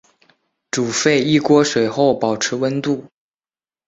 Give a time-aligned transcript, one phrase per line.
[0.71, 3.05] 煮沸一锅水后保持温度。